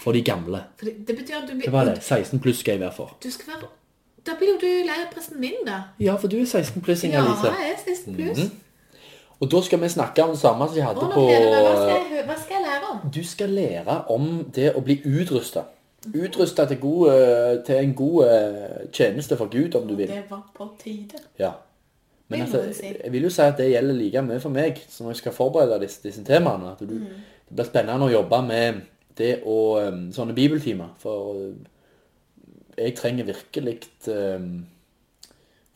For 0.00 0.12
de 0.16 0.22
gamle. 0.24 0.62
For 0.80 0.88
det, 0.88 0.94
det 1.08 1.16
betyr 1.18 1.42
at 1.42 1.50
du 1.50 1.54
blir 1.58 1.68
Hva 1.68 1.82
var 1.84 1.90
det? 1.92 1.98
16 2.02 2.40
pluss 2.42 2.62
skal 2.64 2.78
jeg 2.78 2.80
være 2.80 2.94
for. 2.96 3.12
Du 3.22 3.28
skal 3.30 3.52
være 3.52 3.68
Da 4.26 4.34
blir 4.40 4.54
jo 4.54 4.58
du 4.62 4.70
leirpresten 4.88 5.40
min, 5.40 5.60
da. 5.66 5.82
Ja, 6.02 6.16
for 6.16 6.32
du 6.32 6.38
er 6.40 6.46
16 6.48 6.82
pluss, 6.82 7.04
Ja, 7.04 7.08
Inger 7.10 7.28
Lise. 7.28 7.52
jeg 7.52 7.74
er 7.74 7.82
16 7.84 8.16
pluss. 8.16 8.40
Og 9.40 9.50
da 9.52 9.60
skal 9.62 9.80
vi 9.82 9.88
snakke 9.92 10.24
om 10.24 10.30
det 10.32 10.40
samme 10.40 10.66
som 10.66 10.74
vi 10.74 10.80
hadde 10.80 11.04
Å, 11.04 11.10
på. 11.12 11.26
Hva 11.28 11.74
skal, 11.76 12.14
jeg, 12.16 12.24
hva 12.26 12.36
skal 12.40 12.56
jeg 12.56 12.64
lære 12.64 12.90
om? 12.94 13.00
Du 13.12 13.22
skal 13.24 13.52
lære 13.60 13.96
om 14.16 14.28
det 14.56 14.70
å 14.74 14.80
bli 14.80 14.96
utrusta. 15.04 15.66
Utrusta 16.14 16.66
til, 16.70 16.82
eh, 17.10 17.64
til 17.66 17.76
en 17.76 17.94
god 17.94 18.26
eh, 18.26 18.90
tjeneste 18.92 19.36
for 19.36 19.50
Gud, 19.52 19.74
om 19.74 19.88
du 19.88 19.94
vil. 19.94 20.08
Det 20.08 20.24
var 20.30 20.50
på 20.54 20.68
tide. 20.82 21.20
Ja. 21.38 21.52
Men 22.28 22.42
altså, 22.42 22.60
jeg 23.04 23.12
vil 23.12 23.22
jo 23.22 23.30
si 23.30 23.42
at 23.42 23.58
det 23.58 23.70
gjelder 23.70 23.94
like 23.94 24.22
mye 24.22 24.42
for 24.42 24.50
meg 24.50 24.80
når 24.98 25.12
jeg 25.12 25.16
skal 25.20 25.32
forberede 25.32 25.80
disse, 25.84 26.02
disse 26.02 26.24
temaene. 26.24 26.72
At 26.72 26.80
du, 26.82 26.94
Mm. 26.94 27.24
Det 27.46 27.54
blir 27.54 27.66
spennende 27.68 28.06
å 28.06 28.10
jobbe 28.10 28.42
med 28.42 28.80
det 29.18 29.42
og 29.46 29.76
um, 29.86 30.00
sånne 30.12 30.34
bibeltimer. 30.34 30.88
For 30.98 31.36
uh, 31.38 31.52
jeg 32.78 32.96
trenger 32.98 33.28
virkelig 33.28 33.76
um, 34.10 34.66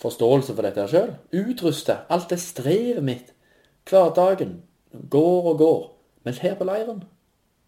forståelse 0.02 0.56
for 0.56 0.66
dette 0.66 0.88
sjøl. 0.90 1.14
Utruste. 1.32 2.00
Alt 2.10 2.30
det 2.30 2.40
strevet 2.42 3.04
mitt. 3.06 3.30
Hverdagen. 3.86 4.62
Går 5.10 5.52
og 5.52 5.58
går. 5.58 5.80
Men 6.24 6.34
her 6.42 6.58
på 6.58 6.66
leiren 6.66 7.04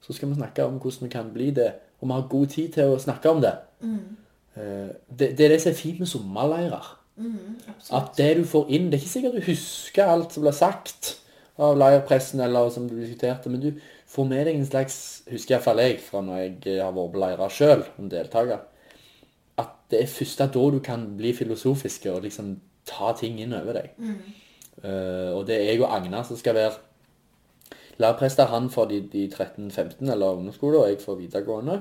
så 0.02 0.12
skal 0.12 0.32
vi 0.32 0.34
snakke 0.34 0.64
om 0.66 0.80
hvordan 0.82 1.06
vi 1.06 1.12
kan 1.12 1.30
bli 1.32 1.50
det. 1.54 1.72
Og 2.02 2.08
vi 2.08 2.16
har 2.16 2.28
god 2.34 2.50
tid 2.50 2.74
til 2.74 2.92
å 2.92 2.98
snakke 2.98 3.30
om 3.30 3.40
det. 3.40 3.54
Mm. 3.80 4.18
det, 5.08 5.28
det 5.38 5.44
er 5.46 5.54
det 5.54 5.60
som 5.62 5.70
er 5.70 5.78
fint 5.78 6.02
med 6.02 6.10
sommerleirer. 6.10 6.90
At 7.92 8.14
det 8.16 8.28
du 8.38 8.44
får 8.48 8.70
inn 8.72 8.88
Det 8.88 8.96
er 8.96 9.02
ikke 9.02 9.10
sikkert 9.10 9.34
du 9.36 9.46
husker 9.50 10.08
alt 10.08 10.34
som 10.34 10.44
ble 10.44 10.52
sagt 10.56 11.18
av 11.60 11.76
leirpressen, 11.76 12.40
eller 12.40 12.70
som 12.72 12.86
du 12.88 12.94
diskuterte, 12.96 13.50
men 13.52 13.60
du 13.60 13.80
får 14.08 14.24
med 14.24 14.46
deg 14.48 14.56
en 14.56 14.66
slags 14.66 14.94
Husker 15.30 15.58
iallfall 15.58 15.82
jeg 15.82 15.98
fra 16.00 16.22
når 16.24 16.38
jeg 16.40 16.54
eh, 16.72 16.78
har 16.80 16.94
vært 16.96 17.12
på 17.12 17.20
leirer 17.22 17.52
sjøl, 17.52 17.84
som 17.96 18.08
deltaker. 18.10 18.62
At 19.60 19.74
det 19.92 20.00
er 20.00 20.14
først 20.14 20.40
da 20.40 20.48
du 20.48 20.78
kan 20.84 21.04
bli 21.18 21.34
filosofisk 21.36 22.08
og 22.10 22.24
liksom 22.24 22.54
ta 22.88 23.12
ting 23.18 23.38
inn 23.44 23.52
over 23.54 23.78
deg. 23.78 23.92
Eh, 24.82 25.28
og 25.36 25.44
det 25.46 25.58
er 25.58 25.68
jeg 25.68 25.82
og 25.84 25.92
Agnar 25.92 26.24
som 26.26 26.40
skal 26.40 26.56
være 26.56 26.80
lærprester. 28.02 28.50
Han 28.50 28.68
for 28.70 28.90
de, 28.90 29.00
de 29.12 29.28
13-15 29.30 30.10
eller 30.10 30.34
ungdomsskole, 30.36 30.82
og 30.82 30.90
jeg 30.90 31.00
for 31.04 31.20
videregående. 31.20 31.80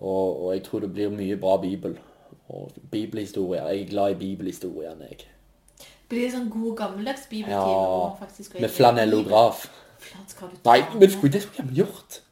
Og, 0.00 0.44
og 0.44 0.54
jeg 0.54 0.64
tror 0.64 0.86
det 0.86 0.92
blir 0.94 1.12
mye 1.12 1.36
bra 1.40 1.58
bibel. 1.60 1.98
Og 2.48 2.70
bibelhistorier. 2.90 3.68
Jeg 3.68 3.82
er 3.82 3.90
glad 3.90 4.14
i 4.14 4.18
bibelhistoriene, 4.22 5.10
jeg. 5.10 5.28
Blir 6.10 6.26
det 6.26 6.32
sånn 6.34 6.48
god 6.50 6.72
gammeldags 6.78 7.28
bibeltime? 7.30 7.60
Ja, 7.62 8.30
inn 8.42 8.62
med 8.64 8.72
flanellograf. 8.74 9.68
Nei, 10.66 10.80
men 10.96 11.12
skulle 11.12 11.36
det 11.36 11.44
skulle 11.44 11.68
jeg 11.68 11.84
gjort. 11.84 12.22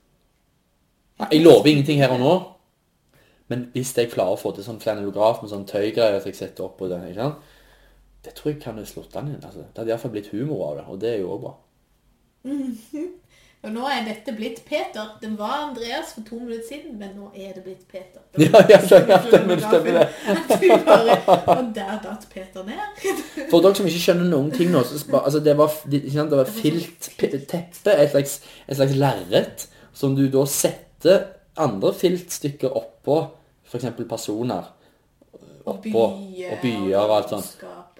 Nei, 1.21 1.29
jeg 1.37 1.45
lover 1.45 1.71
ingenting 1.71 2.03
her 2.03 2.15
og 2.17 2.23
nå. 2.23 2.33
Men 3.49 3.69
hvis 3.73 3.95
jeg 3.97 4.11
klarer 4.11 4.35
å 4.35 4.41
få 4.41 4.53
til 4.57 4.67
sånn 4.67 4.81
flanellograf 4.83 5.45
med 5.45 5.53
sånn 5.53 5.69
tøygreier 5.69 6.19
som 6.19 6.33
jeg 6.33 6.41
setter 6.41 6.67
opp 6.67 6.77
på 6.81 6.91
den, 6.91 7.07
ikke 7.07 7.23
sant? 7.23 7.55
Det 8.25 8.35
tror 8.35 8.51
jeg 8.51 8.61
kan 8.65 8.81
slått 8.85 9.15
den 9.15 9.31
igjen. 9.31 9.45
Altså. 9.47 9.63
Det 9.63 9.81
hadde 9.81 9.95
iallfall 9.95 10.13
blitt 10.17 10.33
humor 10.35 10.65
av 10.67 10.75
det, 10.81 10.85
og 10.91 11.01
det 11.05 11.13
er 11.13 11.23
jo 11.23 11.31
òg 11.37 11.45
bra. 11.45 11.55
Og 13.67 13.73
nå 13.75 13.89
er 13.91 14.05
dette 14.07 14.31
blitt 14.39 14.61
Peter. 14.69 15.09
Den 15.21 15.33
var 15.39 15.65
Andreas 15.65 16.13
for 16.15 16.23
to 16.29 16.37
minutter 16.39 16.63
siden, 16.69 16.93
men 17.01 17.09
nå 17.19 17.27
er 17.35 17.57
det 17.57 17.65
blitt 17.65 17.89
Peter. 17.91 18.21
Ja, 18.45 18.61
ja, 18.71 18.79
så- 18.87 19.01
ja, 19.09 19.17
stemmer, 19.25 19.59
stemmer 19.59 19.97
det. 19.99 20.05
Bare, 20.87 21.17
og 21.59 21.73
der 21.75 21.97
datt 22.05 22.29
Peter 22.31 22.63
ned. 22.69 23.01
For 23.51 23.59
dere 23.65 23.75
som 23.75 23.89
ikke 23.91 24.05
skjønner 24.05 24.31
noen 24.31 24.53
ting 24.55 24.71
nå, 24.71 24.85
altså 25.19 25.41
det 25.43 25.57
var, 25.59 25.75
det, 25.91 26.05
det 26.15 26.39
var 26.39 26.53
filt, 26.61 27.11
pe- 27.19 27.33
teppe, 27.51 27.97
et 27.99 28.15
slags, 28.15 28.37
et 28.69 28.79
slags 28.79 28.95
lerret, 29.03 29.67
som 29.93 30.15
du 30.15 30.29
da 30.31 30.47
setter 30.47 31.27
andre 31.59 31.91
filtstykker 31.99 32.71
oppå, 32.79 33.19
eksempel 33.75 34.07
personer, 34.09 34.71
oppå, 35.67 36.05
og 36.53 36.63
byer 36.63 37.01
og 37.03 37.17
alt 37.19 37.35
sånt. 37.35 37.51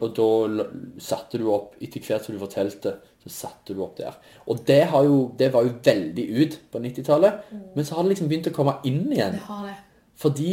Og 0.05 0.15
da 0.15 0.65
satte 1.03 1.41
du 1.41 1.49
opp, 1.51 1.75
etter 1.83 2.05
hvert 2.05 2.27
som 2.27 2.37
du 2.37 2.41
fortalte, 2.43 2.95
så 3.25 3.33
satte 3.35 3.75
du 3.75 3.83
opp 3.83 3.97
der. 3.99 4.15
Og 4.47 4.63
det, 4.69 4.85
har 4.93 5.05
jo, 5.07 5.21
det 5.39 5.51
var 5.55 5.67
jo 5.67 5.75
veldig 5.85 6.27
ut 6.39 6.59
på 6.73 6.83
90-tallet, 6.85 7.53
men 7.75 7.87
så 7.87 7.97
har 7.97 8.07
det 8.07 8.15
liksom 8.15 8.31
begynt 8.31 8.51
å 8.53 8.55
komme 8.55 8.79
inn 8.89 9.05
igjen. 9.11 9.39
Det 9.39 9.47
har 9.49 9.67
det. 9.67 9.77
Fordi, 10.19 10.53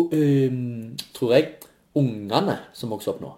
øhm, 0.00 0.96
tror 1.16 1.36
jeg, 1.36 1.54
ungene 2.00 2.58
som 2.76 2.92
vokser 2.92 3.14
opp 3.14 3.22
nå, 3.24 3.32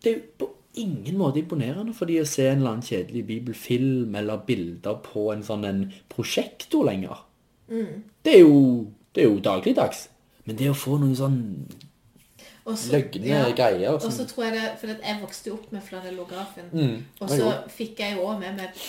det 0.00 0.10
er 0.10 0.16
jo 0.18 0.24
på 0.40 0.50
ingen 0.80 1.18
måte 1.18 1.38
imponerende 1.40 1.94
for 1.94 2.10
de 2.10 2.18
å 2.20 2.26
se 2.28 2.48
en 2.48 2.58
eller 2.58 2.72
annen 2.74 2.86
kjedelig 2.86 3.22
bibelfilm 3.28 4.16
eller 4.18 4.42
bilder 4.46 4.98
på 5.04 5.28
en 5.32 5.44
sånn 5.46 5.68
en 5.68 5.84
prosjektor 6.10 6.88
lenger. 6.88 7.22
Det, 7.68 8.34
er 8.34 8.42
jo, 8.42 8.90
det 9.14 9.24
er 9.24 9.30
jo 9.30 9.44
dagligdags. 9.44 10.08
Men 10.44 10.58
det 10.58 10.68
å 10.72 10.76
få 10.76 10.98
noen 11.00 11.16
sånn 11.16 11.38
Løgne 12.64 13.28
ja. 13.28 13.46
greier 13.52 13.98
Og 13.98 14.12
så 14.12 14.24
tror 14.28 14.46
jeg 14.46 14.54
det, 14.56 14.68
for 14.80 14.92
jeg 14.94 15.20
vokste 15.20 15.50
jo 15.50 15.56
opp 15.58 15.72
med 15.74 15.82
flanellografen. 15.84 16.70
Mm, 16.72 17.00
og 17.20 17.32
så 17.32 17.50
fikk 17.68 18.00
jeg 18.00 18.16
jo 18.16 18.24
også 18.24 18.40
med 18.40 18.60
meg 18.62 18.84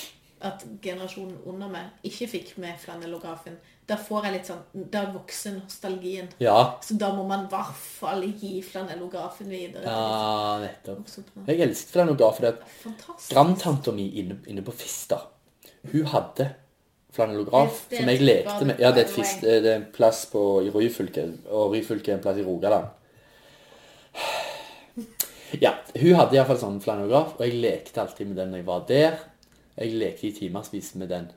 at 0.46 0.66
generasjonen 0.84 1.38
under 1.50 1.72
meg 1.72 2.08
ikke 2.08 2.28
fikk 2.30 2.54
med 2.62 2.78
flanellografen. 2.80 3.58
Da 3.86 3.98
får 4.02 4.28
jeg 4.28 4.34
litt 4.34 4.50
sånn, 4.50 4.64
da 4.94 5.04
vokser 5.14 5.56
nostalgien. 5.60 6.28
Ja, 6.42 6.78
Så 6.82 6.98
da 7.02 7.12
må 7.14 7.26
man 7.28 7.46
i 7.46 7.52
hvert 7.52 7.78
fall 7.78 8.26
gi 8.26 8.58
flanellografen 8.66 9.50
videre. 9.50 9.84
ja, 9.86 10.60
nettopp. 10.64 11.06
Jeg 11.46 11.62
elsket 11.68 11.94
flanellografen. 11.94 12.62
Fantastisk. 12.84 13.32
grandtanta 13.34 13.94
mi 13.96 14.10
inne, 14.22 14.40
inne 14.48 14.66
på 14.66 14.74
Fista, 14.74 15.20
hun 15.92 16.08
hadde 16.14 16.54
flanellograf 17.16 17.86
som 17.90 18.10
jeg 18.12 18.22
lekte 18.24 18.66
med. 18.66 18.80
Ja, 18.82 18.92
det 18.92 19.06
er, 19.06 19.08
et 19.08 19.16
fist, 19.16 19.42
det 19.42 19.66
er 19.66 19.80
en 19.80 19.88
plass 19.94 20.26
på, 20.32 20.42
i 20.66 20.72
Ryfylke, 20.74 21.26
og 21.48 21.72
Ryfylke 21.76 22.12
er 22.12 22.20
en 22.20 22.24
plass 22.26 22.40
i 22.42 22.46
Rogaland. 22.46 22.92
Ja, 25.62 25.72
hun 25.96 26.16
hadde 26.18 26.36
i 26.36 26.40
hvert 26.40 26.50
fall 26.50 26.60
sånn 26.60 26.82
flanograf, 26.84 27.36
og 27.38 27.46
jeg 27.46 27.60
lekte 27.62 28.02
alltid 28.02 28.28
med 28.32 28.40
den 28.42 28.52
når 28.54 28.62
jeg 28.62 28.68
var 28.68 28.86
der. 28.90 29.18
Jeg 29.78 29.98
lekte 30.00 30.28
i 30.28 30.36
timersvis 30.36 30.94
med 31.00 31.12
den. 31.12 31.28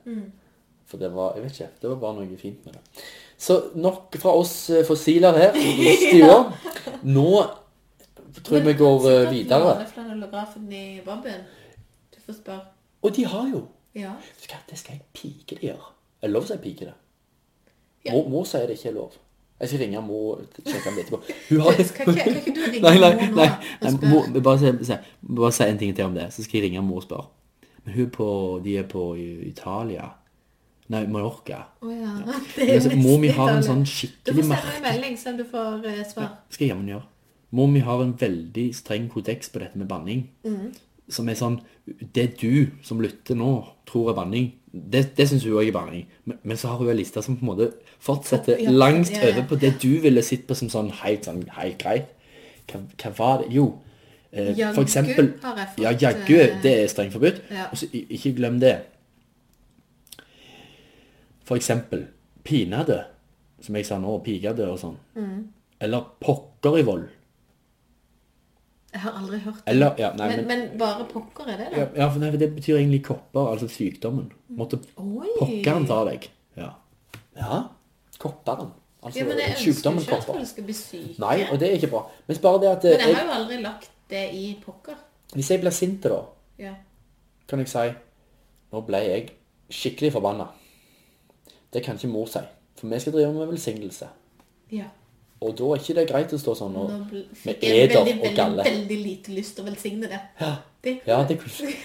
For 0.89 0.97
det 1.01 1.11
var, 1.13 1.35
jeg 1.37 1.45
vet 1.45 1.59
ikke, 1.59 1.71
det 1.83 1.91
var 1.91 1.99
bare 2.01 2.17
noe 2.17 2.39
fint 2.41 2.65
med 2.67 2.79
det. 2.79 3.03
Så 3.39 3.59
nok 3.79 4.17
fra 4.19 4.33
oss 4.35 4.55
eh, 4.75 4.85
fossiler 4.89 5.37
her 5.37 5.59
ja. 6.19 6.39
Nå 7.07 7.27
tror 8.43 8.57
jeg 8.57 8.65
vi 8.67 8.75
går 8.81 9.07
eh, 9.13 9.27
videre. 9.31 9.75
låne 9.75 9.87
flanellografen 9.93 10.73
i 10.73 11.01
Babben. 11.05 11.45
Du 12.15 12.19
får 12.25 12.41
spørre. 12.41 12.65
Og 13.03 13.15
de 13.15 13.27
har 13.29 13.51
jo 13.53 13.67
Ja. 13.95 14.15
Det 14.69 14.79
skal 14.79 14.97
jeg 14.97 15.05
pike 15.13 15.57
de 15.61 15.69
gjøre. 15.69 15.93
Er 16.23 16.27
det 16.29 16.35
lov 16.35 16.49
å 16.49 16.51
si 16.51 16.59
pike 16.63 16.89
det? 16.89 16.97
Ja. 18.07 18.13
Mor, 18.15 18.29
mor 18.33 18.45
sier 18.49 18.67
det 18.67 18.79
ikke 18.79 18.91
er 18.91 18.97
lov. 18.97 19.17
Jeg 19.59 19.69
skal 19.69 19.81
ringe 19.83 20.01
mor 20.07 20.39
og 20.39 20.61
sjekke 20.63 20.91
om 20.91 20.95
det 20.95 21.05
etterpå. 21.05 21.19
Hun 21.49 21.61
har... 21.65 21.81
Ikke, 21.83 22.05
kan 22.05 22.37
ikke 22.37 22.53
du 22.55 22.61
ringe 22.63 22.83
Nei, 22.85 22.95
nei, 23.03 23.11
mor 23.33 23.35
nå 23.35 23.47
nei, 23.83 24.11
mor, 24.13 24.29
bare, 24.39 24.75
si, 24.87 24.99
bare 25.41 25.51
si 25.57 25.67
en 25.67 25.81
ting 25.81 25.97
til 25.97 26.07
om 26.07 26.15
det, 26.15 26.29
så 26.35 26.45
skal 26.47 26.61
jeg 26.61 26.69
ringe 26.69 26.85
mor 26.87 27.03
og 27.03 27.09
spørre. 27.09 27.27
Men 27.85 27.97
hun 27.97 28.11
på, 28.15 28.29
de 28.65 28.77
er 28.79 28.87
på 28.87 29.05
Italia. 29.49 30.13
Nei, 30.89 31.03
Mallorca. 31.11 31.65
Oh, 31.83 31.93
ja. 31.93 32.15
Altså, 32.65 32.95
mor 32.97 33.19
mi 33.21 33.33
har 33.35 33.51
en 33.57 33.67
sånn 33.67 33.83
skikkelig 33.89 34.47
merke... 34.47 34.63
Du 34.63 34.69
får 34.69 34.69
sende 34.69 34.77
en 34.79 34.87
melding, 34.87 35.19
så 35.21 35.35
du 35.37 35.45
får 35.49 35.89
uh, 35.89 36.03
svar. 36.09 36.31
skal 36.55 36.65
jeg 36.65 36.73
jammen 36.73 36.93
gjøre. 36.95 37.09
Mor 37.59 37.71
mi 37.73 37.83
har 37.85 38.05
en 38.05 38.15
veldig 38.21 38.67
streng 38.77 39.09
kodeks 39.11 39.51
på 39.53 39.65
dette 39.65 39.81
med 39.81 39.89
banning. 39.91 40.27
Mm. 40.47 40.71
Som 41.09 41.29
er 41.29 41.35
sånn 41.39 41.61
Det 42.15 42.35
du 42.41 42.67
som 42.85 43.01
lytter 43.01 43.35
nå, 43.39 43.65
tror 43.89 44.11
er 44.11 44.15
banning, 44.19 44.53
det, 44.73 45.15
det 45.17 45.25
syns 45.31 45.45
hun 45.49 45.55
òg 45.57 45.69
er 45.71 45.73
banning. 45.73 46.07
Men, 46.29 46.39
men 46.45 46.57
så 46.61 46.69
har 46.69 46.77
hun 46.83 46.91
en 46.93 46.99
liste 46.99 47.23
som 47.25 47.37
på 47.39 47.47
en 47.47 47.51
måte 47.55 47.71
fortsetter 48.05 48.59
Ja, 48.61 48.71
langt 48.71 49.11
ja, 49.11 49.23
ja. 49.23 49.31
over 49.33 49.47
på 49.49 49.57
det 49.63 49.71
du 49.81 49.95
ville 50.05 50.23
sett 50.23 50.45
på 50.47 50.55
som 50.55 50.69
sånn 50.69 50.91
helt, 51.01 51.25
sånn, 51.25 51.47
helt 51.57 51.79
greit. 51.81 52.11
Hva, 52.69 52.83
hva 53.01 53.13
var 53.19 53.39
det? 53.43 53.49
Jo. 53.57 53.71
Eh, 54.31 54.51
Jaggu 54.59 54.75
for 54.77 54.85
eksempel 54.85 55.31
har 55.43 55.57
jeg 55.57 55.69
fått, 55.73 55.83
Ja, 55.87 55.93
jaggu. 55.97 56.35
eh, 56.37 56.59
Det 56.63 56.75
er 56.83 56.87
strengt 56.93 57.15
forbudt. 57.17 57.41
Og 57.71 57.79
så 57.81 57.89
ikke 57.95 58.35
glem 58.37 58.61
det. 58.61 58.75
For 61.49 61.57
eksempel 61.57 62.07
pinadø, 62.45 62.99
som 63.65 63.77
jeg 63.77 63.87
sa 63.89 63.97
nå, 63.99 64.19
pigadø 64.25 64.67
og 64.75 64.79
sånn. 64.83 64.97
Mm. 65.17 65.39
Eller 65.81 66.05
pokker 66.21 66.77
i 66.79 66.85
vold. 66.85 67.09
Jeg 68.99 69.05
har 69.05 69.15
aldri 69.21 69.39
hørt 69.45 69.59
det. 69.61 69.71
Eller, 69.71 69.93
ja, 70.03 70.09
nei, 70.19 70.27
men, 70.33 70.41
men, 70.49 70.61
men 70.67 70.79
bare 70.81 71.05
pokker 71.07 71.47
er 71.53 71.61
det, 71.61 71.67
da? 71.71 71.85
ja, 72.01 72.09
for 72.11 72.19
nei, 72.25 72.31
det 72.41 72.49
betyr 72.57 72.81
egentlig 72.81 72.99
kopper, 73.07 73.53
altså 73.53 73.69
sykdommen. 73.71 74.27
Måtte 74.59 74.81
Oi! 74.99 75.29
pokkeren 75.39 75.87
ta 75.87 76.01
deg. 76.09 76.27
Ja. 76.59 76.73
ja, 77.39 77.61
kopperen. 78.19 78.73
Altså 78.99 79.21
Ja, 79.21 79.29
men 79.29 79.39
jeg 79.39 79.53
ønsker 79.53 79.65
sykdommen 79.69 80.03
ikke 80.03 80.17
at 80.17 80.25
kopper. 80.27 80.41
folk 80.41 80.51
skal 80.51 80.67
bli 80.67 80.75
syke. 80.75 81.15
Nei, 81.23 81.37
og 81.53 81.61
det 81.63 81.69
er 81.71 81.77
ikke 81.79 81.93
bra. 81.93 82.03
Men 82.27 82.41
bare 82.43 82.61
det 82.65 82.71
at 82.73 82.85
Men 82.89 82.93
eh, 82.93 82.99
jeg 82.99 83.09
jeg, 83.13 83.17
har 83.21 83.29
jo 83.31 83.37
aldri 83.39 83.61
lagt 83.63 83.91
det 84.11 84.25
i 84.35 84.45
pokker. 84.65 84.99
Hvis 85.37 85.51
jeg 85.55 85.61
blir 85.63 85.77
sint 85.79 86.03
da, 86.03 86.19
Ja. 86.59 86.75
kan 87.49 87.63
jeg 87.63 87.69
si 87.71 87.87
Nå 88.73 88.81
ble 88.85 88.99
jeg 89.07 89.29
skikkelig 89.71 90.11
forbanna. 90.19 90.49
Det 91.73 91.85
kan 91.85 91.95
ikke 92.01 92.11
mor 92.11 92.27
si. 92.27 92.43
For 92.81 92.91
vi 92.91 92.99
skal 93.01 93.15
drive 93.15 93.31
med 93.37 93.47
velsignelse. 93.55 94.09
ja. 94.73 94.91
Og 95.41 95.53
da 95.59 95.69
er 95.75 95.79
ikke 95.83 95.95
det 96.01 96.07
greit 96.11 96.33
å 96.35 96.39
stå 96.41 96.55
sånn 96.59 96.75
og 96.81 96.91
med 97.13 97.63
eder 97.63 97.93
veldig, 97.95 97.99
og 98.01 98.07
veldig, 98.09 98.33
galle. 98.37 98.65
veldig 98.67 98.97
lite 99.05 99.37
lyst 99.37 99.55
til 99.57 99.63
å 99.65 99.69
velsigne 99.71 100.09
det. 100.11 100.19
Ja, 100.41 100.57
Det, 100.85 100.97
ja 101.07 101.21
det 101.29 101.39
kunne 101.45 101.77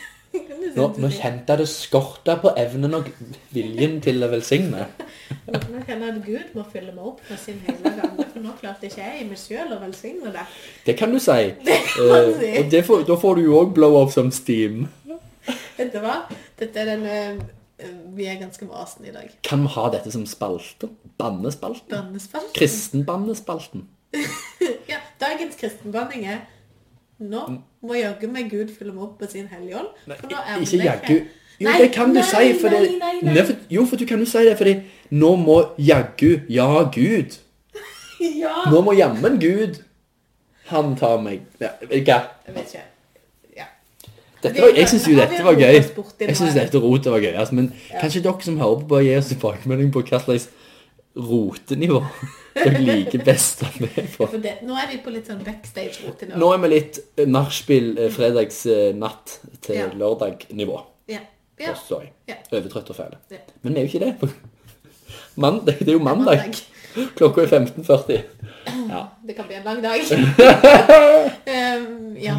Nå, 0.74 0.88
nå 0.98 1.10
kjente 1.13 1.53
jeg 1.53 1.60
det 1.62 1.67
skorta 1.69 2.33
på 2.41 2.50
evnen 2.57 2.95
og 2.98 3.10
viljen 3.53 4.00
til 4.01 4.24
å 4.25 4.29
velsigne. 4.31 4.88
Nå 5.53 5.83
kjenner 5.86 6.07
jeg 6.07 6.15
at 6.15 6.24
Gud 6.25 6.55
må 6.57 6.63
fylle 6.72 6.89
meg 6.95 7.05
opp 7.12 7.19
med 7.29 7.38
sin 7.43 7.60
hellige 7.67 8.07
ande, 8.07 8.25
for 8.33 8.41
nå 8.41 8.55
klarte 8.57 8.89
ikke 8.89 9.03
jeg 9.03 9.22
i 9.22 9.27
meg 9.29 9.38
selv 9.38 9.75
å 9.75 9.81
velsigne 9.83 10.31
det. 10.33 10.48
Det 10.88 10.95
kan 10.98 11.13
du 11.13 11.19
si. 11.22 11.38
Det 11.67 11.77
kan 11.93 12.10
du 12.10 12.17
Eh, 12.17 12.39
si. 12.39 12.50
og 12.63 12.72
det 12.74 12.81
får, 12.88 13.03
da 13.12 13.19
får 13.22 13.38
du 13.38 13.43
jo 13.45 13.60
òg 13.62 13.75
blow 13.77 14.00
off 14.01 14.15
som 14.17 14.31
steam. 14.33 14.88
Vet 15.77 15.93
du 15.93 16.00
hva? 16.01 16.24
Dette 16.57 16.81
er 16.81 16.89
den 16.95 17.05
eh, 17.05 17.43
Vi 18.13 18.25
er 18.30 18.38
ganske 18.39 18.68
vasen 18.70 19.06
i 19.10 19.12
dag. 19.12 19.30
Kan 19.44 19.63
vi 19.65 19.72
ha 19.74 19.89
dette 19.94 20.12
som 20.13 20.25
spalte? 20.30 20.89
Bannespalten? 21.18 21.89
Bannespalten. 21.89 22.53
Kristenbannespalten? 22.58 23.88
Ja, 24.92 25.00
dagens 25.20 25.56
kristenbanning 25.58 26.25
er 26.30 26.44
Nå 27.24 27.39
må 27.82 27.96
jaggu 27.98 28.27
meg 28.30 28.50
Gud 28.51 28.70
fylle 28.75 28.94
meg 28.94 29.06
opp 29.06 29.22
med 29.22 29.32
sin 29.32 29.48
hellige 29.48 29.80
ånd. 29.80 29.89
Ikke 30.62 30.80
jaggu. 30.84 31.15
Jo, 31.62 31.70
Nei, 31.70 31.75
det 31.80 31.89
kan 31.94 32.10
du 32.12 32.18
nei, 32.18 32.25
si, 32.27 32.53
for 32.60 32.74
det 32.74 32.80
nei, 32.82 32.98
nei, 33.22 33.34
nei. 33.34 33.44
For, 33.46 33.60
Jo, 33.72 33.86
for 33.88 34.01
du 34.01 34.06
kan 34.10 34.20
jo 34.20 34.25
si 34.27 34.42
det, 34.44 34.56
fordi 34.60 34.74
nå 35.13 35.36
må 35.39 35.60
jaggu 35.77 36.44
Ja, 36.51 36.70
Gud. 36.94 37.38
Ja! 38.44 38.63
Nå 38.72 38.82
må 38.86 38.94
jammen 38.98 39.38
Gud 39.42 39.82
Han 40.72 40.96
tar 41.00 41.20
meg 41.22 41.44
ja, 41.62 41.74
hva? 41.80 42.20
Jeg 42.48 42.56
vet 42.56 42.65
ikke. 42.74 42.84
Ja. 44.44 44.50
Dette 44.50 44.62
var, 44.66 44.74
jeg 44.76 44.90
syns 44.92 45.06
jo 45.08 45.16
dette 45.16 45.44
var 45.46 45.56
gøy. 45.56 45.78
Jeg 46.28 46.36
syns 46.36 46.58
dette 46.58 46.82
rotet 46.84 47.12
var 47.14 47.24
gøy. 47.24 47.34
Altså, 47.40 47.56
men 47.56 47.70
kanskje 48.02 48.22
dere 48.26 48.44
som 48.44 48.58
hører 48.60 48.82
på, 48.82 48.88
bare 48.92 49.06
gir 49.08 49.22
oss 49.22 49.32
tilbakemelding 49.32 49.92
på 49.96 50.04
hva 50.10 50.20
slags 50.24 50.50
rotenivå 51.14 52.00
dere 52.58 52.80
liker 52.82 53.22
best 53.26 53.62
å 53.66 53.70
være 53.78 54.06
på. 54.16 54.28
Det, 54.42 54.56
nå 54.66 54.78
er 54.82 54.88
vi 54.92 54.98
på 55.06 55.14
litt 55.14 55.30
sånn 55.30 55.44
backstage-rotenivå. 55.46 56.40
Nå 56.42 56.50
er 56.56 56.64
vi 56.64 56.72
litt 56.74 57.00
eh, 57.18 57.28
nachspiel 57.30 57.92
eh, 57.98 58.10
fredagsnatt 58.14 59.38
til 59.66 59.78
Ja. 59.80 59.88
lørdag-nivå. 60.02 60.80
Ja. 61.14 61.22
ja. 61.62 61.76
Ja. 62.28 62.38
Overtrøtt 62.52 62.90
og 62.94 62.98
fæl. 62.98 63.16
Ja. 63.32 63.42
Men 63.62 63.78
vi 63.78 63.84
er 63.84 63.88
jo 63.88 63.92
ikke 63.94 64.06
det. 64.06 64.34
Mandag, 65.44 65.80
det 65.80 65.88
er 65.94 65.98
jo 65.98 66.04
mandag. 66.04 66.50
Klokka 67.18 67.46
er 67.46 67.54
15.40. 67.62 68.22
Ja. 68.94 69.00
Det 69.26 69.34
kan 69.36 69.48
bli 69.48 69.56
en 69.58 69.66
lang 69.66 69.80
dag. 69.84 70.02
um, 71.48 72.14
ja. 72.22 72.36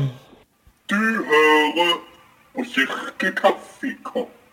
Du 0.91 0.97
hører 0.97 2.01
på 2.55 2.63
Kirkekaffekopp. 2.63 4.44